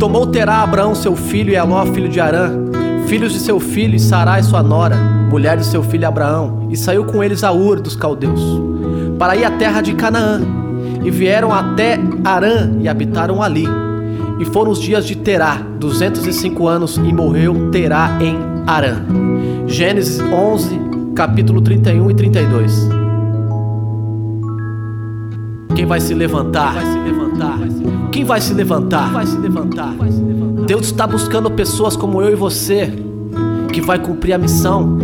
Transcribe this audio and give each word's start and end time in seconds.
Chamou 0.00 0.26
Terá 0.26 0.62
Abraão 0.62 0.94
seu 0.94 1.16
filho 1.16 1.52
e 1.52 1.56
Eló 1.56 1.84
filho 1.86 2.08
de 2.08 2.20
Arã, 2.20 2.50
filhos 3.06 3.32
de 3.32 3.38
seu 3.38 3.60
filho 3.60 3.96
e 3.96 4.00
Sarai 4.00 4.42
sua 4.42 4.62
nora, 4.62 4.96
mulher 4.96 5.56
de 5.56 5.66
seu 5.66 5.82
filho 5.82 6.06
Abraão, 6.06 6.68
e 6.70 6.76
saiu 6.76 7.04
com 7.04 7.22
eles 7.22 7.42
a 7.42 7.52
Ur 7.52 7.80
dos 7.80 7.96
caldeus, 7.96 8.40
para 9.18 9.36
ir 9.36 9.44
à 9.44 9.50
terra 9.50 9.80
de 9.80 9.94
Canaã. 9.94 10.40
E 11.04 11.10
vieram 11.10 11.52
até 11.52 11.98
Arã 12.24 12.78
e 12.80 12.88
habitaram 12.88 13.42
ali. 13.42 13.66
E 14.38 14.44
foram 14.46 14.70
os 14.70 14.80
dias 14.80 15.06
de 15.06 15.16
Terá, 15.16 15.60
205 15.78 16.66
anos, 16.66 16.96
e 16.96 17.12
morreu 17.12 17.70
Terá 17.70 18.16
em 18.20 18.38
Arã. 18.66 19.02
Gênesis 19.66 20.20
11, 20.20 20.80
capítulo 21.14 21.60
31 21.60 22.10
e 22.10 22.14
32. 22.14 23.05
Quem 25.76 25.84
vai 25.84 26.00
se 26.00 26.14
levantar? 26.14 26.74
Quem 28.10 28.24
vai 28.24 28.40
se 28.40 28.54
levantar? 28.54 29.12
Vai 29.12 29.26
se 29.26 29.36
levantar. 29.36 29.94
Deus 30.66 30.86
está 30.86 31.06
buscando 31.06 31.50
pessoas 31.50 31.94
como 31.94 32.22
eu 32.22 32.32
e 32.32 32.34
você 32.34 32.90
que 33.70 33.82
vai 33.82 33.98
cumprir 33.98 34.32
a 34.32 34.38
missão, 34.38 34.96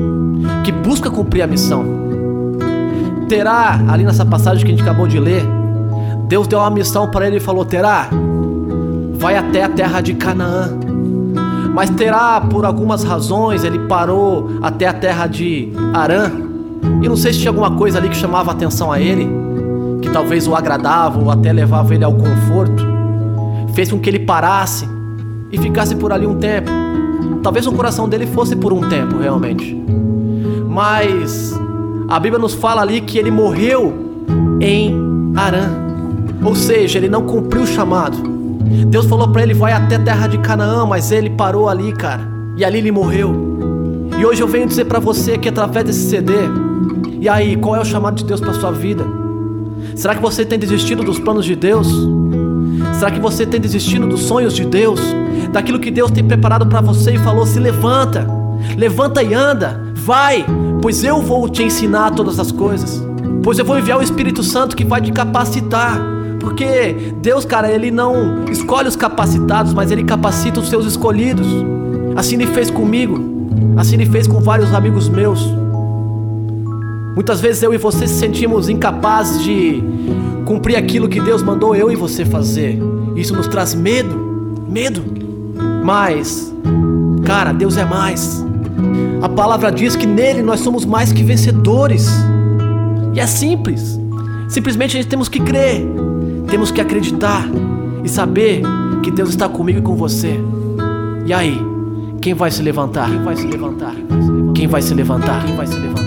que 0.64 0.72
busca 0.72 1.10
cumprir 1.10 1.42
a 1.42 1.46
missão. 1.46 1.84
Terá 3.28 3.84
ali 3.86 4.02
nessa 4.02 4.24
passagem 4.24 4.64
que 4.64 4.72
a 4.72 4.74
gente 4.74 4.82
acabou 4.82 5.06
de 5.06 5.20
ler, 5.20 5.42
Deus 6.26 6.46
deu 6.46 6.58
uma 6.58 6.70
missão 6.70 7.10
para 7.10 7.26
ele 7.26 7.36
e 7.36 7.40
falou: 7.40 7.66
Terá, 7.66 8.08
vai 9.12 9.36
até 9.36 9.64
a 9.64 9.68
terra 9.68 10.00
de 10.00 10.14
Canaã. 10.14 10.70
Mas 11.74 11.90
Terá, 11.90 12.40
por 12.40 12.64
algumas 12.64 13.04
razões, 13.04 13.62
ele 13.62 13.78
parou 13.80 14.48
até 14.62 14.86
a 14.86 14.92
terra 14.94 15.26
de 15.26 15.70
Arã. 15.92 16.30
E 17.02 17.08
não 17.08 17.16
sei 17.16 17.34
se 17.34 17.40
tinha 17.40 17.50
alguma 17.50 17.72
coisa 17.72 17.98
ali 17.98 18.08
que 18.08 18.16
chamava 18.16 18.50
atenção 18.50 18.90
a 18.90 18.98
ele, 18.98 19.41
que 20.02 20.10
talvez 20.10 20.46
o 20.46 20.54
agradava 20.54 21.18
ou 21.18 21.30
até 21.30 21.52
levava 21.52 21.94
ele 21.94 22.04
ao 22.04 22.12
conforto. 22.12 22.84
Fez 23.74 23.90
com 23.90 23.98
que 23.98 24.10
ele 24.10 24.18
parasse 24.18 24.86
e 25.50 25.56
ficasse 25.56 25.94
por 25.94 26.12
ali 26.12 26.26
um 26.26 26.36
tempo. 26.36 26.70
Talvez 27.42 27.66
o 27.66 27.72
coração 27.72 28.08
dele 28.08 28.26
fosse 28.26 28.54
por 28.54 28.72
um 28.72 28.88
tempo, 28.88 29.18
realmente. 29.18 29.74
Mas 30.68 31.58
a 32.08 32.20
Bíblia 32.20 32.38
nos 32.38 32.54
fala 32.54 32.82
ali 32.82 33.00
que 33.00 33.16
ele 33.16 33.30
morreu 33.30 33.94
em 34.60 34.94
Arã. 35.36 35.70
Ou 36.44 36.54
seja, 36.54 36.98
ele 36.98 37.08
não 37.08 37.22
cumpriu 37.22 37.62
o 37.62 37.66
chamado. 37.66 38.18
Deus 38.88 39.06
falou 39.06 39.28
para 39.28 39.42
ele: 39.42 39.54
vai 39.54 39.72
até 39.72 39.96
a 39.96 39.98
terra 39.98 40.26
de 40.26 40.38
Canaã, 40.38 40.84
mas 40.84 41.10
ele 41.12 41.30
parou 41.30 41.68
ali, 41.68 41.92
cara. 41.92 42.22
E 42.56 42.64
ali 42.64 42.78
ele 42.78 42.92
morreu. 42.92 43.34
E 44.18 44.26
hoje 44.26 44.42
eu 44.42 44.48
venho 44.48 44.66
dizer 44.66 44.84
para 44.84 44.98
você 44.98 45.38
que 45.38 45.48
através 45.48 45.84
desse 45.84 46.10
CD, 46.10 46.32
e 47.22 47.28
aí, 47.28 47.56
qual 47.56 47.76
é 47.76 47.80
o 47.80 47.84
chamado 47.84 48.16
de 48.16 48.24
Deus 48.24 48.40
para 48.40 48.52
sua 48.52 48.72
vida? 48.72 49.04
Será 49.94 50.14
que 50.14 50.22
você 50.22 50.44
tem 50.44 50.58
desistido 50.58 51.02
dos 51.02 51.18
planos 51.18 51.44
de 51.44 51.54
Deus? 51.54 51.88
Será 52.98 53.10
que 53.10 53.20
você 53.20 53.44
tem 53.44 53.60
desistido 53.60 54.06
dos 54.06 54.20
sonhos 54.20 54.54
de 54.54 54.64
Deus? 54.64 55.00
Daquilo 55.52 55.78
que 55.78 55.90
Deus 55.90 56.10
tem 56.10 56.24
preparado 56.24 56.66
para 56.66 56.80
você 56.80 57.14
e 57.14 57.18
falou: 57.18 57.46
se 57.46 57.58
levanta, 57.58 58.26
levanta 58.76 59.22
e 59.22 59.34
anda, 59.34 59.82
vai, 59.94 60.46
pois 60.80 61.04
eu 61.04 61.20
vou 61.20 61.48
te 61.48 61.62
ensinar 61.62 62.12
todas 62.12 62.38
as 62.38 62.50
coisas. 62.50 63.02
Pois 63.42 63.58
eu 63.58 63.64
vou 63.64 63.78
enviar 63.78 63.98
o 63.98 64.02
Espírito 64.02 64.42
Santo 64.42 64.76
que 64.76 64.84
vai 64.84 65.00
te 65.00 65.12
capacitar. 65.12 66.00
Porque 66.38 67.14
Deus, 67.20 67.44
cara, 67.44 67.70
Ele 67.70 67.90
não 67.90 68.44
escolhe 68.50 68.88
os 68.88 68.96
capacitados, 68.96 69.74
mas 69.74 69.90
Ele 69.90 70.04
capacita 70.04 70.60
os 70.60 70.68
seus 70.68 70.86
escolhidos. 70.86 71.46
Assim 72.16 72.34
Ele 72.34 72.46
fez 72.46 72.70
comigo, 72.70 73.20
assim 73.76 73.94
Ele 73.94 74.06
fez 74.06 74.26
com 74.26 74.40
vários 74.40 74.72
amigos 74.72 75.08
meus. 75.08 75.62
Muitas 77.14 77.40
vezes 77.40 77.62
eu 77.62 77.74
e 77.74 77.78
você 77.78 78.06
se 78.06 78.14
sentimos 78.14 78.68
incapazes 78.68 79.42
de 79.42 79.82
cumprir 80.46 80.76
aquilo 80.76 81.08
que 81.08 81.20
Deus 81.20 81.42
mandou 81.42 81.74
eu 81.74 81.90
e 81.90 81.96
você 81.96 82.24
fazer. 82.24 82.78
Isso 83.14 83.34
nos 83.34 83.46
traz 83.46 83.74
medo, 83.74 84.14
medo. 84.68 85.02
Mas, 85.84 86.52
cara, 87.24 87.52
Deus 87.52 87.76
é 87.76 87.84
mais. 87.84 88.44
A 89.20 89.28
palavra 89.28 89.70
diz 89.70 89.94
que 89.94 90.06
nele 90.06 90.42
nós 90.42 90.60
somos 90.60 90.84
mais 90.84 91.12
que 91.12 91.22
vencedores. 91.22 92.08
E 93.14 93.20
é 93.20 93.26
simples. 93.26 94.00
Simplesmente 94.48 94.96
a 94.96 95.00
gente 95.00 95.08
temos 95.08 95.28
que 95.28 95.40
crer, 95.40 95.86
temos 96.48 96.70
que 96.70 96.80
acreditar 96.80 97.48
e 98.04 98.08
saber 98.08 98.62
que 99.02 99.10
Deus 99.10 99.30
está 99.30 99.48
comigo 99.48 99.78
e 99.78 99.82
com 99.82 99.96
você. 99.96 100.38
E 101.24 101.32
aí, 101.32 101.58
quem 102.20 102.34
vai 102.34 102.50
se 102.50 102.62
levantar? 102.62 103.08
Quem 103.08 103.22
vai 103.22 103.36
se 103.36 103.46
levantar? 103.46 103.94
Quem 104.54 104.66
vai 104.66 104.82
se 104.82 104.94
levantar? 104.94 105.44
Quem 105.46 105.56
vai 105.56 105.66
se 105.66 105.74
levantar? 105.74 106.01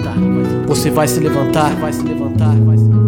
Você 0.68 0.90
vai 0.90 1.08
se 1.08 1.20
levantar? 1.20 1.76
Vai 1.76 1.94
se 1.94 2.03
levantar? 2.03 2.56
Vai 2.56 2.78
se 2.78 2.84
levantar? 2.84 3.05